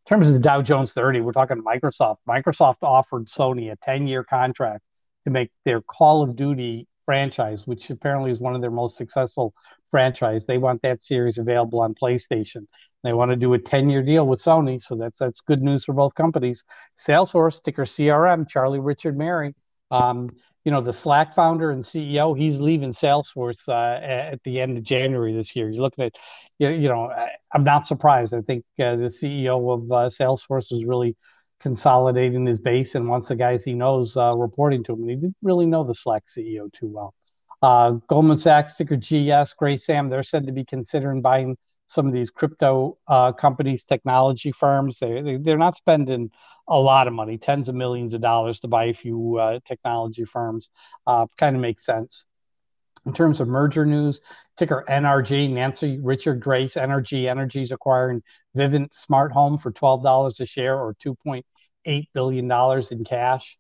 terms 0.08 0.28
of 0.28 0.34
the 0.34 0.40
Dow 0.40 0.62
Jones 0.62 0.94
30, 0.94 1.22
we're 1.22 1.32
talking 1.32 1.64
Microsoft. 1.64 2.18
Microsoft 2.28 2.78
offered 2.82 3.28
Sony 3.28 3.72
a 3.72 3.76
10 3.84 4.08
year 4.08 4.24
contract 4.24 4.84
to 5.26 5.32
make 5.32 5.52
their 5.66 5.82
Call 5.82 6.24
of 6.24 6.36
Duty 6.36 6.88
franchise, 7.06 7.68
which 7.68 7.90
apparently 7.90 8.32
is 8.32 8.40
one 8.40 8.56
of 8.56 8.62
their 8.62 8.72
most 8.72 8.98
successful 8.98 9.54
franchise. 9.90 10.46
They 10.46 10.58
want 10.58 10.82
that 10.82 11.04
series 11.04 11.38
available 11.38 11.82
on 11.82 11.94
PlayStation. 11.94 12.68
They 13.04 13.14
want 13.14 13.32
to 13.32 13.36
do 13.36 13.54
a 13.54 13.60
10 13.60 13.90
year 13.90 14.04
deal 14.04 14.28
with 14.28 14.42
Sony. 14.42 14.82
So 14.82 14.96
that's 14.96 15.20
that's 15.20 15.42
good 15.42 15.62
news 15.62 15.84
for 15.84 15.94
both 15.94 16.16
companies. 16.16 16.64
Salesforce, 17.00 17.62
ticker 17.62 17.86
CRM, 17.86 18.48
Charlie 18.48 18.80
Richard 18.80 19.18
Mary. 19.18 19.56
Um, 19.90 20.30
you 20.64 20.72
know, 20.72 20.82
the 20.82 20.94
Slack 20.94 21.34
founder 21.34 21.72
and 21.72 21.84
CEO, 21.84 22.38
he's 22.38 22.60
leaving 22.60 22.94
Salesforce 22.94 23.68
uh, 23.68 24.04
at 24.04 24.44
the 24.44 24.62
end 24.62 24.78
of 24.78 24.84
January 24.84 25.34
this 25.34 25.56
year. 25.56 25.70
You're 25.70 25.82
looking 25.82 26.06
at, 26.06 26.14
you 26.60 26.88
know, 26.88 27.12
I'm 27.54 27.64
not 27.64 27.86
surprised. 27.86 28.34
I 28.34 28.42
think 28.42 28.64
uh, 28.80 28.96
the 28.96 29.08
CEO 29.08 29.74
of 29.74 29.92
uh, 29.92 30.10
Salesforce 30.10 30.72
is 30.72 30.86
really 30.86 31.16
consolidating 31.60 32.46
his 32.46 32.60
base 32.60 32.96
and 32.96 33.08
wants 33.08 33.28
the 33.28 33.36
guys 33.36 33.64
he 33.64 33.74
knows 33.74 34.18
uh, 34.18 34.32
reporting 34.36 34.84
to 34.84 34.94
him. 34.94 35.02
And 35.02 35.10
he 35.10 35.16
didn't 35.16 35.38
really 35.42 35.66
know 35.66 35.84
the 35.84 35.96
Slack 35.96 36.24
CEO 36.26 36.72
too 36.74 36.88
well. 36.88 37.14
Uh, 37.62 37.92
Goldman 38.08 38.38
Sachs, 38.38 38.76
ticker 38.76 38.98
GS, 38.98 39.54
Gray 39.54 39.78
Sam, 39.78 40.10
they're 40.10 40.24
said 40.24 40.48
to 40.48 40.52
be 40.52 40.66
considering 40.66 41.22
buying 41.22 41.58
some 41.88 42.08
of 42.08 42.14
these 42.14 42.30
crypto 42.30 42.98
uh, 43.08 43.34
companies, 43.34 43.84
technology 43.84 44.52
firms. 44.52 45.00
They, 45.00 45.38
they, 45.38 45.52
are 45.52 45.58
not 45.58 45.76
spending 45.76 46.32
a 46.72 46.80
lot 46.80 47.08
of 47.08 47.14
money, 47.14 47.38
tens 47.38 47.68
of 47.68 47.76
millions 47.76 48.14
of 48.14 48.22
dollars 48.22 48.60
to 48.62 48.68
buy 48.68 48.86
a 48.86 48.94
few 48.94 49.38
uh, 49.38 49.60
technology 49.68 50.24
firms. 50.24 50.70
Uh, 51.06 51.26
kind 51.38 51.56
of 51.56 51.62
makes 51.62 51.86
sense. 51.86 52.26
In 53.06 53.14
terms 53.14 53.42
of 53.42 53.48
merger 53.48 53.86
news, 53.86 54.22
ticker 54.58 54.86
NRG, 54.88 55.50
Nancy 55.52 56.00
Richard 56.02 56.40
Grace, 56.40 56.78
Energy 56.78 57.28
is 57.28 57.72
acquiring 57.72 58.24
Vivint 58.56 58.94
Smart 58.94 59.34
Home 59.34 59.58
for 59.58 59.72
$12 59.72 60.40
a 60.40 60.46
share 60.46 60.80
or 60.80 60.96
$2.8 61.06 62.08
billion 62.14 62.52
in 62.92 63.04
cash. 63.04 63.58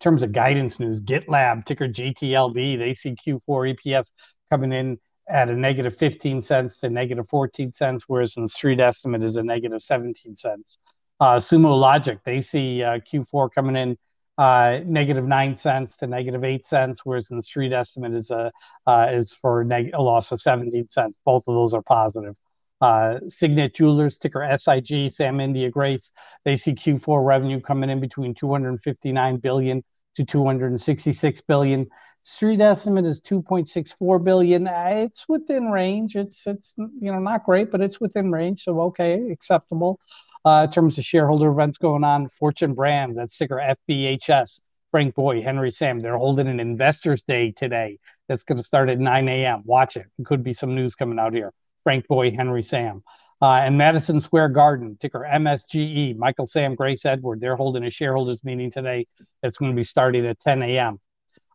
In 0.00 0.04
terms 0.04 0.22
of 0.22 0.32
guidance 0.32 0.80
news, 0.80 1.00
GitLab, 1.00 1.66
ticker 1.66 1.88
GTLB, 1.88 2.78
they 2.78 2.94
see 2.94 3.14
Q4 3.14 3.76
EPS 3.76 4.10
coming 4.48 4.72
in 4.72 4.98
at 5.28 5.50
a 5.50 5.54
negative 5.54 5.96
15 5.96 6.40
cents 6.40 6.78
to 6.78 6.88
negative 6.88 7.28
14 7.28 7.72
cents, 7.72 8.04
whereas 8.06 8.36
in 8.36 8.44
the 8.44 8.48
street 8.48 8.80
estimate 8.80 9.22
is 9.22 9.36
a 9.36 9.42
negative 9.42 9.82
17 9.82 10.36
cents. 10.36 10.78
Uh, 11.20 11.36
Sumo 11.36 11.78
Logic, 11.78 12.18
they 12.24 12.40
see 12.40 12.82
uh, 12.82 12.98
Q4 12.98 13.50
coming 13.54 13.76
in 13.76 13.96
uh, 14.36 14.80
negative 14.84 15.24
nine 15.24 15.56
cents 15.56 15.96
to 15.98 16.06
negative 16.06 16.42
eight 16.42 16.66
cents, 16.66 17.02
whereas 17.04 17.30
in 17.30 17.36
the 17.36 17.42
street 17.42 17.72
estimate 17.72 18.14
is 18.14 18.30
a 18.30 18.50
uh, 18.86 19.06
is 19.12 19.32
for 19.32 19.62
neg- 19.64 19.92
a, 19.94 20.02
loss 20.02 20.32
of 20.32 20.40
17 20.40 20.88
cents. 20.88 21.16
Both 21.24 21.44
of 21.46 21.54
those 21.54 21.72
are 21.72 21.82
positive. 21.82 22.34
Uh, 22.80 23.20
Signet 23.28 23.74
Jewelers, 23.74 24.18
ticker 24.18 24.46
SIG, 24.58 25.10
Sam 25.10 25.40
India 25.40 25.70
Grace, 25.70 26.10
they 26.44 26.56
see 26.56 26.72
Q4 26.72 27.24
revenue 27.24 27.60
coming 27.60 27.90
in 27.90 28.00
between 28.00 28.34
259 28.34 29.36
billion 29.36 29.84
to 30.16 30.24
266 30.24 31.40
billion. 31.42 31.86
Street 32.22 32.60
estimate 32.60 33.04
is 33.04 33.20
2.64 33.20 34.24
billion. 34.24 34.66
Uh, 34.66 34.90
it's 34.94 35.26
within 35.28 35.66
range. 35.70 36.16
It's 36.16 36.46
it's 36.46 36.74
you 36.76 37.12
know 37.12 37.20
not 37.20 37.44
great, 37.44 37.70
but 37.70 37.80
it's 37.80 38.00
within 38.00 38.32
range. 38.32 38.64
So 38.64 38.80
okay, 38.80 39.30
acceptable. 39.30 40.00
Uh, 40.46 40.64
in 40.66 40.70
terms 40.70 40.98
of 40.98 41.04
shareholder 41.04 41.50
events 41.50 41.78
going 41.78 42.04
on, 42.04 42.28
Fortune 42.28 42.74
Brands, 42.74 43.16
that's 43.16 43.36
ticker 43.36 43.56
FBHS. 43.88 44.60
Frank 44.90 45.14
Boy, 45.14 45.42
Henry 45.42 45.72
Sam, 45.72 45.98
they're 45.98 46.18
holding 46.18 46.46
an 46.46 46.60
investors 46.60 47.24
day 47.24 47.50
today. 47.50 47.98
That's 48.28 48.44
going 48.44 48.58
to 48.58 48.64
start 48.64 48.88
at 48.88 49.00
9 49.00 49.28
a.m. 49.28 49.62
Watch 49.64 49.96
it. 49.96 50.06
Could 50.24 50.44
be 50.44 50.52
some 50.52 50.74
news 50.74 50.94
coming 50.94 51.18
out 51.18 51.34
here. 51.34 51.52
Frank 51.82 52.06
Boy, 52.06 52.30
Henry 52.30 52.62
Sam. 52.62 53.02
Uh, 53.42 53.54
and 53.54 53.76
Madison 53.76 54.20
Square 54.20 54.50
Garden, 54.50 54.96
ticker 55.00 55.26
MSGE, 55.28 56.16
Michael 56.16 56.46
Sam, 56.46 56.74
Grace 56.74 57.04
Edward, 57.04 57.40
they're 57.40 57.56
holding 57.56 57.84
a 57.84 57.90
shareholders 57.90 58.44
meeting 58.44 58.70
today. 58.70 59.06
It's 59.42 59.58
going 59.58 59.72
to 59.72 59.76
be 59.76 59.84
starting 59.84 60.24
at 60.26 60.38
10 60.40 60.62
a.m. 60.62 61.00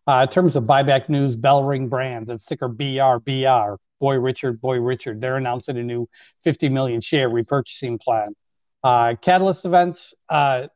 Uh, 0.05 0.23
in 0.23 0.27
terms 0.27 0.55
of 0.55 0.65
buyback 0.65 1.07
news, 1.07 1.35
Bellring 1.35 1.89
Brands, 1.89 2.27
that's 2.27 2.45
ticker 2.45 2.67
BRBR. 2.67 3.77
Boy 3.99 4.15
Richard, 4.15 4.59
Boy 4.59 4.79
Richard, 4.79 5.21
they're 5.21 5.37
announcing 5.37 5.77
a 5.77 5.83
new 5.83 6.07
50 6.43 6.69
million 6.69 7.01
share 7.01 7.29
repurchasing 7.29 7.99
plan. 7.99 8.35
Uh, 8.83 9.15
Catalyst 9.21 9.65
events, 9.65 10.13
uh, 10.29 10.67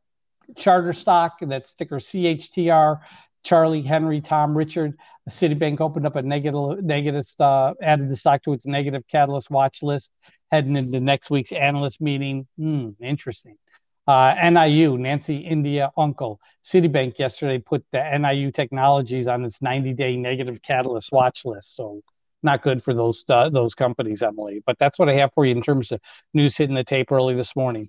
Charterstock, 0.58 1.38
that's 1.42 1.74
ticker 1.74 1.98
CHTR. 1.98 3.00
Charlie, 3.44 3.82
Henry, 3.82 4.22
Tom, 4.22 4.56
Richard. 4.58 4.98
Citibank 5.30 5.82
opened 5.82 6.06
up 6.06 6.16
a 6.16 6.22
negative, 6.22 6.84
negative, 6.84 7.26
uh, 7.40 7.74
added 7.82 8.10
the 8.10 8.16
stock 8.16 8.44
to 8.44 8.54
its 8.54 8.66
negative 8.66 9.04
catalyst 9.10 9.50
watch 9.50 9.84
list 9.84 10.12
heading 10.52 10.76
into 10.76 11.00
next 11.00 11.30
week's 11.30 11.52
analyst 11.52 12.02
meeting. 12.02 12.46
Hmm, 12.58 12.90
interesting. 13.02 13.58
Uh, 14.06 14.36
NIU, 14.52 14.98
Nancy 14.98 15.38
India 15.38 15.92
Uncle. 15.98 16.40
Citibank 16.64 17.18
yesterday 17.18 17.58
put 17.58 17.86
the 17.92 18.18
NIU 18.18 18.52
Technologies 18.52 19.28
on 19.28 19.46
its 19.46 19.60
90-day 19.60 20.18
negative 20.18 20.62
catalyst 20.62 21.12
watch 21.12 21.46
list. 21.46 21.76
So 21.76 22.02
not 22.44 22.64
good 22.64 22.84
for 22.84 22.94
those 22.94 23.24
uh, 23.30 23.48
those 23.50 23.74
companies, 23.76 24.22
Emily. 24.22 24.62
But 24.66 24.78
that's 24.80 25.00
what 25.00 25.08
I 25.10 25.14
have 25.14 25.32
for 25.34 25.46
you 25.46 25.56
in 25.56 25.62
terms 25.62 25.92
of 25.92 26.02
news 26.34 26.58
hitting 26.58 26.76
the 26.76 26.84
tape 26.84 27.10
early 27.12 27.36
this 27.36 27.56
morning. 27.56 27.88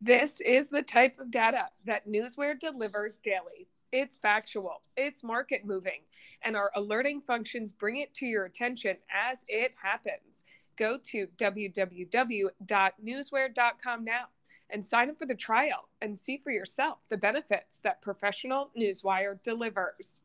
This 0.00 0.40
is 0.40 0.70
the 0.70 0.82
type 0.82 1.18
of 1.20 1.30
data 1.30 1.68
that 1.84 2.08
Newsware 2.08 2.58
delivers 2.58 3.18
daily. 3.22 3.68
It's 3.92 4.16
factual, 4.16 4.80
it's 4.96 5.22
market 5.22 5.66
moving, 5.66 6.00
and 6.42 6.56
our 6.56 6.70
alerting 6.74 7.20
functions 7.20 7.72
bring 7.72 7.98
it 7.98 8.14
to 8.14 8.24
your 8.24 8.44
attention 8.44 8.96
as 9.12 9.44
it 9.48 9.74
happens. 9.82 10.44
Go 10.76 10.96
to 11.10 11.26
www.newsware.com 11.36 14.04
now 14.04 14.24
and 14.70 14.86
sign 14.86 15.10
up 15.10 15.18
for 15.18 15.26
the 15.26 15.34
trial 15.34 15.88
and 16.00 16.18
see 16.18 16.40
for 16.42 16.50
yourself 16.50 16.98
the 17.10 17.16
benefits 17.16 17.78
that 17.78 18.00
professional 18.00 18.70
Newsware 18.78 19.42
delivers. 19.42 20.22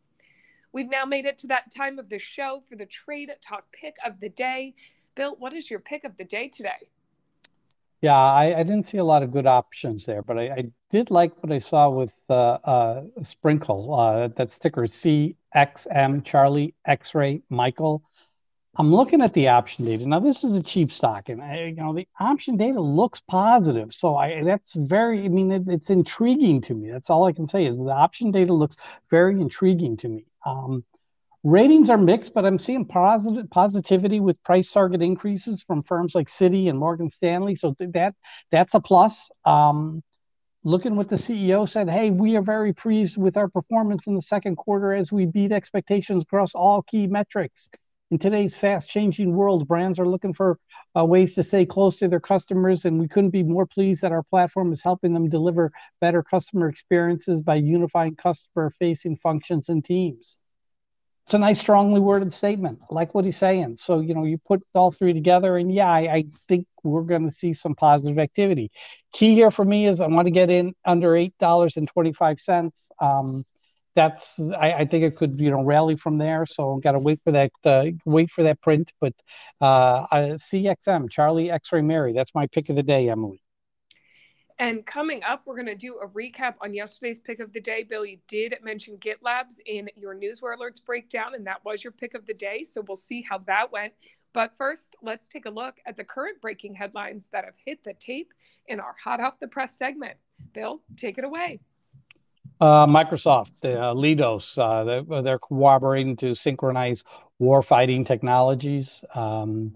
We've 0.75 0.89
now 0.89 1.05
made 1.05 1.23
it 1.23 1.37
to 1.37 1.47
that 1.47 1.73
time 1.73 1.99
of 1.99 2.09
the 2.09 2.19
show 2.19 2.61
for 2.67 2.75
the 2.75 2.85
trade 2.85 3.31
talk 3.41 3.63
pick 3.71 3.95
of 4.05 4.19
the 4.19 4.27
day. 4.27 4.73
Bill, 5.15 5.37
what 5.39 5.53
is 5.53 5.71
your 5.71 5.79
pick 5.79 6.03
of 6.03 6.17
the 6.17 6.25
day 6.25 6.49
today? 6.49 6.89
Yeah, 8.01 8.13
I, 8.13 8.59
I 8.59 8.63
didn't 8.63 8.83
see 8.83 8.97
a 8.97 9.03
lot 9.05 9.23
of 9.23 9.31
good 9.31 9.45
options 9.45 10.05
there, 10.05 10.21
but 10.21 10.37
I, 10.37 10.49
I 10.49 10.63
did 10.91 11.11
like 11.11 11.41
what 11.41 11.53
I 11.53 11.59
saw 11.59 11.87
with 11.87 12.11
uh, 12.29 12.57
uh, 12.65 13.03
Sprinklr. 13.21 14.25
Uh, 14.25 14.27
that 14.35 14.51
sticker 14.51 14.81
CXM 14.81 16.25
Charlie 16.25 16.75
X-ray 16.83 17.41
Michael. 17.49 18.03
I'm 18.75 18.93
looking 18.93 19.21
at 19.21 19.33
the 19.33 19.47
option 19.47 19.85
data. 19.85 20.05
Now, 20.05 20.19
this 20.19 20.43
is 20.43 20.55
a 20.55 20.61
cheap 20.61 20.91
stock, 20.91 21.29
and 21.29 21.41
I, 21.41 21.67
you 21.67 21.75
know 21.75 21.93
the 21.93 22.05
option 22.19 22.57
data 22.57 22.81
looks 22.81 23.21
positive. 23.21 23.93
So 23.93 24.17
I 24.17 24.43
that's 24.43 24.73
very. 24.73 25.23
I 25.23 25.29
mean, 25.29 25.53
it, 25.53 25.63
it's 25.67 25.89
intriguing 25.89 26.59
to 26.63 26.73
me. 26.73 26.91
That's 26.91 27.09
all 27.09 27.23
I 27.23 27.31
can 27.31 27.47
say 27.47 27.65
is 27.65 27.77
the 27.77 27.91
option 27.91 28.31
data 28.31 28.51
looks 28.51 28.75
very 29.09 29.39
intriguing 29.39 29.95
to 29.97 30.09
me. 30.09 30.25
Um, 30.45 30.85
ratings 31.43 31.89
are 31.89 31.97
mixed, 31.97 32.33
but 32.33 32.45
I'm 32.45 32.59
seeing 32.59 32.85
positive 32.85 33.49
positivity 33.49 34.19
with 34.19 34.43
price 34.43 34.71
target 34.71 35.01
increases 35.01 35.63
from 35.63 35.83
firms 35.83 36.15
like 36.15 36.27
Citi 36.27 36.69
and 36.69 36.79
Morgan 36.79 37.09
Stanley. 37.09 37.55
So 37.55 37.75
that 37.79 38.15
that's 38.51 38.73
a 38.73 38.79
plus. 38.79 39.29
Um, 39.45 40.03
looking 40.63 40.95
what 40.95 41.09
the 41.09 41.15
CEO 41.15 41.69
said, 41.69 41.89
hey, 41.89 42.09
we 42.09 42.35
are 42.35 42.41
very 42.41 42.73
pleased 42.73 43.17
with 43.17 43.37
our 43.37 43.47
performance 43.47 44.07
in 44.07 44.15
the 44.15 44.21
second 44.21 44.55
quarter 44.55 44.93
as 44.93 45.11
we 45.11 45.25
beat 45.27 45.51
expectations 45.51 46.23
across 46.23 46.55
all 46.55 46.81
key 46.81 47.05
metrics 47.05 47.69
in 48.11 48.19
today's 48.19 48.55
fast 48.55 48.89
changing 48.89 49.35
world, 49.35 49.67
brands 49.67 49.97
are 49.99 50.07
looking 50.07 50.33
for 50.33 50.59
uh, 50.97 51.03
ways 51.03 51.33
to 51.35 51.43
stay 51.43 51.65
close 51.65 51.97
to 51.97 52.07
their 52.07 52.19
customers, 52.19 52.85
and 52.85 52.99
we 52.99 53.07
couldn't 53.07 53.31
be 53.31 53.43
more 53.43 53.65
pleased 53.65 54.01
that 54.01 54.11
our 54.11 54.23
platform 54.23 54.71
is 54.71 54.83
helping 54.83 55.13
them 55.13 55.29
deliver 55.29 55.71
better 56.01 56.21
customer 56.21 56.69
experiences 56.69 57.41
by 57.41 57.55
unifying 57.55 58.15
customer 58.15 58.71
facing 58.77 59.17
functions 59.17 59.69
and 59.69 59.83
teams. 59.83 60.37
It's 61.25 61.33
a 61.33 61.39
nice, 61.39 61.59
strongly 61.59 61.99
worded 61.99 62.31
statement. 62.31 62.79
I 62.83 62.93
like 62.93 63.15
what 63.15 63.25
he's 63.25 63.37
saying. 63.37 63.77
So, 63.77 63.99
you 63.99 64.13
know, 64.13 64.25
you 64.25 64.37
put 64.37 64.61
all 64.75 64.91
three 64.91 65.11
together, 65.11 65.57
and 65.57 65.73
yeah, 65.73 65.89
I, 65.89 65.99
I 65.99 66.23
think 66.47 66.67
we're 66.83 67.01
going 67.01 67.27
to 67.27 67.35
see 67.35 67.55
some 67.55 67.73
positive 67.73 68.19
activity. 68.19 68.69
Key 69.11 69.33
here 69.33 69.49
for 69.49 69.65
me 69.65 69.87
is 69.87 70.01
I 70.01 70.07
want 70.07 70.27
to 70.27 70.31
get 70.31 70.51
in 70.51 70.75
under 70.85 71.13
$8.25. 71.13 72.71
Um, 73.01 73.43
that's 73.95 74.39
I, 74.39 74.73
I, 74.73 74.85
think 74.85 75.03
it 75.03 75.15
could 75.15 75.39
you 75.39 75.49
know 75.49 75.63
rally 75.63 75.95
from 75.95 76.17
there. 76.17 76.45
So 76.45 76.77
got 76.77 76.91
to 76.91 76.99
wait 76.99 77.21
for 77.23 77.31
that 77.31 77.51
uh, 77.63 77.85
wait 78.05 78.29
for 78.29 78.43
that 78.43 78.61
print. 78.61 78.91
But 78.99 79.13
uh, 79.61 80.05
CXM 80.11 81.09
Charlie 81.09 81.49
X-ray 81.49 81.81
Mary. 81.81 82.13
That's 82.13 82.35
my 82.35 82.47
pick 82.47 82.69
of 82.69 82.75
the 82.75 82.83
day, 82.83 83.09
Emily. 83.09 83.41
And 84.57 84.85
coming 84.85 85.21
up, 85.23 85.41
we're 85.45 85.55
going 85.55 85.65
to 85.65 85.75
do 85.75 85.99
a 86.01 86.07
recap 86.07 86.53
on 86.61 86.73
yesterday's 86.73 87.19
pick 87.19 87.41
of 87.41 87.51
the 87.51 87.59
day. 87.59 87.83
Bill, 87.83 88.05
you 88.05 88.19
did 88.29 88.55
mention 88.63 88.97
GitLabs 88.97 89.55
in 89.65 89.89
your 89.97 90.15
Newsware 90.15 90.55
Alerts 90.57 90.83
breakdown, 90.83 91.35
and 91.35 91.45
that 91.45 91.65
was 91.65 91.83
your 91.83 91.91
pick 91.91 92.13
of 92.13 92.25
the 92.25 92.33
day. 92.33 92.63
So 92.63 92.81
we'll 92.87 92.95
see 92.95 93.21
how 93.21 93.39
that 93.39 93.73
went. 93.73 93.93
But 94.31 94.55
first, 94.55 94.95
let's 95.01 95.27
take 95.27 95.45
a 95.45 95.49
look 95.49 95.75
at 95.85 95.97
the 95.97 96.05
current 96.05 96.39
breaking 96.41 96.75
headlines 96.75 97.27
that 97.33 97.43
have 97.43 97.55
hit 97.65 97.83
the 97.83 97.93
tape 97.93 98.33
in 98.67 98.79
our 98.79 98.95
hot 99.01 99.19
off 99.19 99.39
the 99.39 99.47
press 99.47 99.77
segment. 99.77 100.17
Bill, 100.53 100.81
take 100.95 101.17
it 101.17 101.25
away. 101.25 101.59
Uh, 102.61 102.85
Microsoft, 102.87 103.51
uh, 103.63 103.93
Leidos, 103.93 104.57
uh, 104.57 104.83
they're, 104.85 105.21
they're, 105.21 105.39
cooperating 105.39 106.15
to 106.15 106.33
synchronize 106.33 107.03
warfighting 107.41 108.07
technologies. 108.07 109.03
Um, 109.13 109.75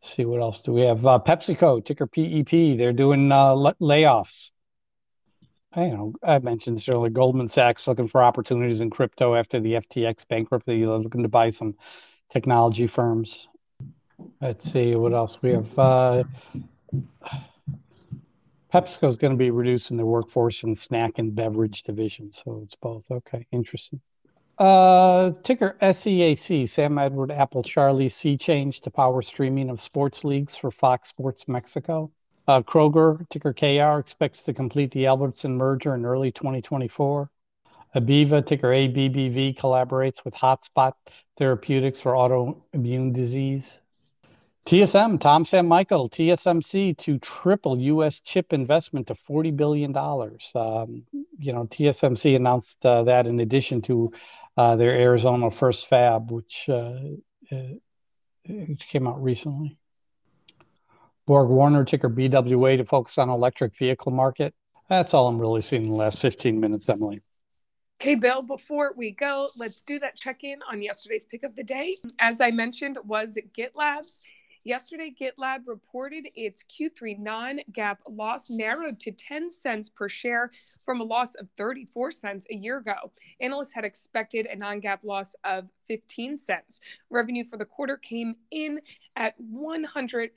see 0.00 0.24
what 0.24 0.40
else 0.40 0.60
do 0.60 0.72
we 0.72 0.82
have? 0.82 1.04
Uh, 1.04 1.18
PepsiCo, 1.18 1.84
ticker 1.84 2.06
PEP, 2.06 2.78
they're 2.78 2.92
doing 2.92 3.32
uh, 3.32 3.54
layoffs. 3.80 4.50
I 5.74 5.86
know 5.86 6.14
I 6.22 6.38
mentioned 6.38 6.76
this 6.76 6.88
earlier. 6.88 7.10
Goldman 7.10 7.48
Sachs 7.48 7.88
looking 7.88 8.06
for 8.06 8.22
opportunities 8.22 8.80
in 8.80 8.88
crypto 8.88 9.34
after 9.34 9.58
the 9.58 9.74
FTX 9.74 10.26
bankruptcy. 10.28 10.80
They're 10.80 10.88
looking 10.88 11.24
to 11.24 11.28
buy 11.28 11.50
some 11.50 11.74
technology 12.32 12.86
firms. 12.86 13.48
Let's 14.40 14.70
see 14.70 14.94
what 14.94 15.12
else 15.12 15.42
we 15.42 15.50
have. 15.50 16.26
PepsiCo 18.72 19.08
is 19.08 19.16
going 19.16 19.32
to 19.32 19.36
be 19.36 19.50
reducing 19.50 19.96
their 19.96 20.06
workforce 20.06 20.62
in 20.62 20.74
snack 20.74 21.18
and 21.18 21.34
beverage 21.34 21.82
division. 21.82 22.32
So 22.32 22.60
it's 22.64 22.74
both. 22.74 23.04
Okay, 23.10 23.46
interesting. 23.52 24.00
Uh, 24.58 25.32
ticker 25.42 25.76
SEAC, 25.82 26.68
Sam 26.68 26.98
Edward 26.98 27.30
Apple 27.30 27.62
Charlie 27.62 28.08
SeaChange 28.08 28.80
to 28.80 28.90
power 28.90 29.20
streaming 29.20 29.68
of 29.68 29.82
sports 29.82 30.24
leagues 30.24 30.56
for 30.56 30.70
Fox 30.70 31.10
Sports 31.10 31.44
Mexico. 31.46 32.10
Uh, 32.48 32.62
Kroger, 32.62 33.28
ticker 33.28 33.52
KR, 33.52 33.98
expects 33.98 34.42
to 34.44 34.54
complete 34.54 34.92
the 34.92 35.06
Albertson 35.06 35.56
merger 35.56 35.94
in 35.94 36.06
early 36.06 36.32
2024. 36.32 37.28
AbbVie, 37.96 38.46
ticker 38.46 38.68
ABBV, 38.68 39.56
collaborates 39.56 40.24
with 40.24 40.34
Hotspot 40.34 40.92
Therapeutics 41.38 42.00
for 42.00 42.12
autoimmune 42.12 43.12
disease. 43.12 43.78
TSM, 44.66 45.20
Tom 45.20 45.44
San 45.44 45.68
Michael, 45.68 46.10
TSMC 46.10 46.98
to 46.98 47.20
triple 47.20 47.78
U.S. 47.78 48.20
chip 48.20 48.52
investment 48.52 49.06
to 49.06 49.14
$40 49.14 49.56
billion. 49.56 49.96
Um, 49.96 51.04
you 51.38 51.52
know, 51.52 51.66
TSMC 51.66 52.34
announced 52.34 52.84
uh, 52.84 53.04
that 53.04 53.28
in 53.28 53.38
addition 53.38 53.80
to 53.82 54.12
uh, 54.56 54.74
their 54.74 54.90
Arizona 54.90 55.52
first 55.52 55.88
fab, 55.88 56.32
which, 56.32 56.64
uh, 56.68 56.98
uh 57.52 57.74
which 58.48 58.88
came 58.88 59.06
out 59.06 59.22
recently. 59.22 59.78
Borg 61.26 61.48
Warner, 61.48 61.84
ticker 61.84 62.10
BWA, 62.10 62.76
to 62.76 62.84
focus 62.84 63.18
on 63.18 63.28
electric 63.28 63.78
vehicle 63.78 64.10
market. 64.10 64.52
That's 64.88 65.14
all 65.14 65.28
I'm 65.28 65.38
really 65.38 65.62
seeing 65.62 65.84
in 65.84 65.90
the 65.90 65.94
last 65.94 66.18
15 66.18 66.58
minutes, 66.58 66.88
Emily. 66.88 67.22
Okay, 68.00 68.16
Bill, 68.16 68.42
before 68.42 68.94
we 68.96 69.12
go, 69.12 69.46
let's 69.56 69.80
do 69.82 70.00
that 70.00 70.16
check 70.16 70.42
in 70.42 70.58
on 70.68 70.82
yesterday's 70.82 71.24
pick 71.24 71.44
of 71.44 71.54
the 71.54 71.62
day. 71.62 71.94
As 72.18 72.40
I 72.40 72.50
mentioned, 72.50 72.98
was 73.04 73.38
GitLabs. 73.56 74.26
Yesterday, 74.66 75.14
GitLab 75.16 75.68
reported 75.68 76.26
its 76.34 76.64
Q3 76.64 77.20
non 77.20 77.60
GAAP 77.70 77.98
loss 78.10 78.50
narrowed 78.50 78.98
to 78.98 79.12
10 79.12 79.48
cents 79.48 79.88
per 79.88 80.08
share 80.08 80.50
from 80.84 81.00
a 81.00 81.04
loss 81.04 81.36
of 81.36 81.46
34 81.56 82.10
cents 82.10 82.48
a 82.50 82.54
year 82.56 82.78
ago. 82.78 83.12
Analysts 83.40 83.72
had 83.72 83.84
expected 83.84 84.46
a 84.46 84.56
non 84.56 84.80
GAAP 84.80 85.04
loss 85.04 85.36
of 85.44 85.68
15 85.86 86.36
cents. 86.36 86.80
Revenue 87.10 87.44
for 87.48 87.58
the 87.58 87.64
quarter 87.64 87.96
came 87.96 88.34
in 88.50 88.80
at 89.14 89.34
$103 89.40 90.30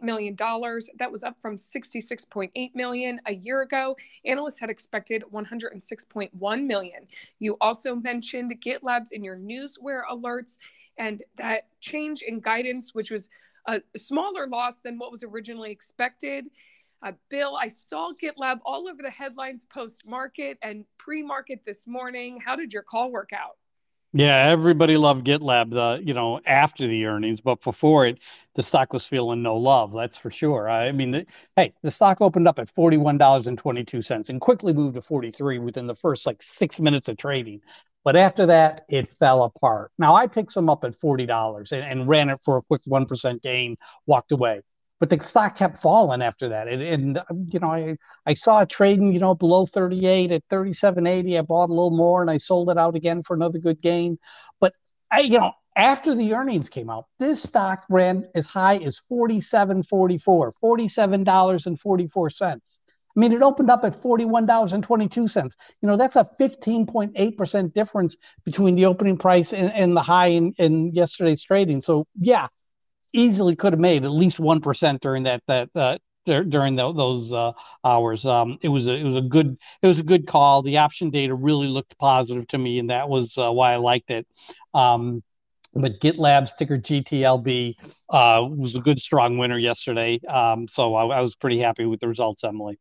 million. 0.00 0.34
That 0.34 1.12
was 1.12 1.22
up 1.22 1.38
from 1.38 1.56
66.8 1.58 2.74
million 2.74 3.20
a 3.26 3.34
year 3.34 3.60
ago. 3.60 3.98
Analysts 4.24 4.60
had 4.60 4.70
expected 4.70 5.24
106.1 5.30 6.66
million. 6.66 7.06
You 7.38 7.58
also 7.60 7.96
mentioned 7.96 8.54
GitLabs 8.64 9.12
in 9.12 9.22
your 9.22 9.36
newsware 9.36 10.04
alerts 10.10 10.56
and 10.98 11.22
that 11.38 11.68
change 11.80 12.22
in 12.22 12.40
guidance, 12.40 12.94
which 12.94 13.10
was 13.10 13.28
a 13.66 13.80
smaller 13.96 14.46
loss 14.46 14.80
than 14.80 14.98
what 14.98 15.10
was 15.10 15.22
originally 15.22 15.72
expected. 15.72 16.46
Uh, 17.02 17.12
Bill, 17.28 17.56
I 17.56 17.68
saw 17.68 18.12
GitLab 18.22 18.60
all 18.64 18.88
over 18.88 19.02
the 19.02 19.10
headlines 19.10 19.64
post 19.64 20.06
market 20.06 20.56
and 20.62 20.84
pre 20.98 21.22
market 21.22 21.60
this 21.66 21.86
morning. 21.86 22.40
How 22.40 22.56
did 22.56 22.72
your 22.72 22.82
call 22.82 23.10
work 23.10 23.30
out? 23.32 23.56
Yeah, 24.12 24.46
everybody 24.48 24.96
loved 24.96 25.26
GitLab, 25.26 25.76
uh, 25.76 26.00
you 26.00 26.14
know, 26.14 26.40
after 26.46 26.86
the 26.86 27.04
earnings, 27.04 27.40
but 27.42 27.60
before 27.60 28.06
it, 28.06 28.18
the 28.54 28.62
stock 28.62 28.94
was 28.94 29.04
feeling 29.04 29.42
no 29.42 29.56
love. 29.56 29.92
That's 29.92 30.16
for 30.16 30.30
sure. 30.30 30.70
I 30.70 30.90
mean, 30.92 31.10
the, 31.10 31.26
hey, 31.54 31.74
the 31.82 31.90
stock 31.90 32.22
opened 32.22 32.48
up 32.48 32.58
at 32.58 32.70
forty-one 32.70 33.18
dollars 33.18 33.46
and 33.46 33.58
twenty-two 33.58 34.00
cents 34.00 34.30
and 34.30 34.40
quickly 34.40 34.72
moved 34.72 34.94
to 34.94 35.02
forty-three 35.02 35.58
within 35.58 35.86
the 35.86 35.94
first 35.94 36.24
like 36.24 36.40
six 36.40 36.80
minutes 36.80 37.08
of 37.08 37.18
trading. 37.18 37.60
But 38.06 38.14
after 38.14 38.46
that, 38.46 38.84
it 38.88 39.10
fell 39.10 39.42
apart. 39.42 39.90
Now 39.98 40.14
I 40.14 40.28
picked 40.28 40.52
some 40.52 40.70
up 40.70 40.84
at 40.84 40.92
$40 40.92 41.72
and, 41.72 41.84
and 41.84 42.06
ran 42.06 42.30
it 42.30 42.38
for 42.44 42.56
a 42.56 42.62
quick 42.62 42.82
1% 42.88 43.42
gain, 43.42 43.74
walked 44.06 44.30
away. 44.30 44.60
But 45.00 45.10
the 45.10 45.18
stock 45.18 45.56
kept 45.56 45.82
falling 45.82 46.22
after 46.22 46.50
that. 46.50 46.68
And, 46.68 46.80
and 46.80 47.18
you 47.52 47.58
know, 47.58 47.66
I, 47.66 47.96
I 48.24 48.34
saw 48.34 48.60
it 48.60 48.68
trading, 48.68 49.12
you 49.12 49.18
know, 49.18 49.34
below 49.34 49.66
38 49.66 50.30
at 50.30 50.48
37.80. 50.48 51.36
I 51.36 51.42
bought 51.42 51.68
a 51.68 51.72
little 51.72 51.90
more 51.90 52.22
and 52.22 52.30
I 52.30 52.36
sold 52.36 52.70
it 52.70 52.78
out 52.78 52.94
again 52.94 53.24
for 53.24 53.34
another 53.34 53.58
good 53.58 53.82
gain. 53.82 54.20
But 54.60 54.76
I, 55.10 55.22
you 55.22 55.40
know, 55.40 55.54
after 55.74 56.14
the 56.14 56.34
earnings 56.34 56.68
came 56.68 56.88
out, 56.88 57.06
this 57.18 57.42
stock 57.42 57.82
ran 57.90 58.28
as 58.36 58.46
high 58.46 58.76
as 58.76 59.02
47.44, 59.10 60.52
$47.44. 60.62 62.78
I 63.16 63.20
mean, 63.20 63.32
it 63.32 63.42
opened 63.42 63.70
up 63.70 63.84
at 63.84 64.00
$41.22. 64.00 65.44
You 65.80 65.88
know, 65.88 65.96
that's 65.96 66.16
a 66.16 66.28
15.8% 66.38 67.72
difference 67.72 68.16
between 68.44 68.74
the 68.74 68.84
opening 68.84 69.16
price 69.16 69.52
and, 69.54 69.72
and 69.72 69.96
the 69.96 70.02
high 70.02 70.28
in, 70.28 70.52
in, 70.58 70.92
yesterday's 70.92 71.42
trading. 71.42 71.80
So, 71.80 72.06
yeah, 72.18 72.48
easily 73.14 73.56
could 73.56 73.72
have 73.72 73.80
made 73.80 74.04
at 74.04 74.10
least 74.10 74.38
1% 74.38 75.00
during 75.00 75.22
that, 75.22 75.42
that, 75.46 75.70
uh, 75.74 75.96
during 76.26 76.76
the, 76.76 76.92
those 76.92 77.32
uh, 77.32 77.52
hours. 77.84 78.26
Um, 78.26 78.58
it 78.60 78.68
was 78.68 78.86
a, 78.86 78.92
it 78.92 79.04
was 79.04 79.14
a 79.14 79.20
good 79.20 79.56
it 79.80 79.86
was 79.86 80.00
a 80.00 80.02
good 80.02 80.26
call. 80.26 80.62
The 80.62 80.78
option 80.78 81.10
data 81.10 81.34
really 81.34 81.68
looked 81.68 81.96
positive 81.98 82.48
to 82.48 82.58
me, 82.58 82.80
and 82.80 82.90
that 82.90 83.08
was 83.08 83.38
uh, 83.38 83.52
why 83.52 83.74
I 83.74 83.76
liked 83.76 84.10
it. 84.10 84.26
Um, 84.74 85.22
but 85.72 86.00
GitLab's 86.00 86.52
ticker 86.54 86.78
GTLB 86.78 87.76
uh, 88.10 88.42
was 88.48 88.74
a 88.74 88.80
good 88.80 89.00
strong 89.00 89.38
winner 89.38 89.58
yesterday. 89.58 90.18
Um, 90.26 90.66
so 90.66 90.94
I, 90.94 91.18
I 91.18 91.20
was 91.20 91.36
pretty 91.36 91.60
happy 91.60 91.84
with 91.84 92.00
the 92.00 92.08
results, 92.08 92.42
Emily. 92.42 92.78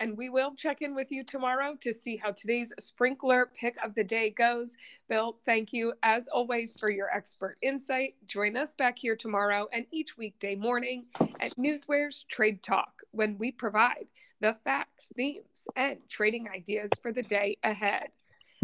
And 0.00 0.16
we 0.16 0.28
will 0.28 0.54
check 0.54 0.80
in 0.80 0.94
with 0.94 1.10
you 1.10 1.24
tomorrow 1.24 1.76
to 1.80 1.92
see 1.92 2.16
how 2.16 2.30
today's 2.30 2.72
Sprinklr 2.80 3.46
pick 3.52 3.76
of 3.82 3.94
the 3.94 4.04
day 4.04 4.30
goes. 4.30 4.76
Bill, 5.08 5.38
thank 5.44 5.72
you 5.72 5.92
as 6.04 6.28
always 6.28 6.78
for 6.78 6.90
your 6.90 7.10
expert 7.10 7.58
insight. 7.62 8.14
Join 8.26 8.56
us 8.56 8.74
back 8.74 8.96
here 8.96 9.16
tomorrow 9.16 9.66
and 9.72 9.86
each 9.90 10.16
weekday 10.16 10.54
morning 10.54 11.06
at 11.40 11.56
Newsware's 11.56 12.24
Trade 12.28 12.62
Talk 12.62 13.02
when 13.10 13.36
we 13.38 13.50
provide 13.50 14.06
the 14.40 14.56
facts, 14.62 15.08
themes, 15.16 15.66
and 15.74 15.98
trading 16.08 16.48
ideas 16.48 16.90
for 17.02 17.12
the 17.12 17.22
day 17.22 17.56
ahead. 17.64 18.10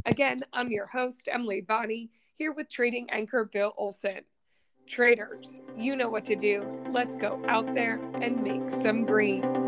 Again, 0.06 0.44
I'm 0.52 0.70
your 0.70 0.86
host, 0.86 1.28
Emily 1.32 1.62
Bonney, 1.62 2.10
here 2.36 2.52
with 2.52 2.68
trading 2.68 3.10
anchor 3.10 3.50
Bill 3.52 3.74
Olson. 3.76 4.20
Traders, 4.86 5.60
you 5.76 5.96
know 5.96 6.08
what 6.08 6.26
to 6.26 6.36
do. 6.36 6.64
Let's 6.90 7.16
go 7.16 7.42
out 7.48 7.74
there 7.74 7.98
and 8.20 8.42
make 8.42 8.70
some 8.70 9.04
green. 9.04 9.63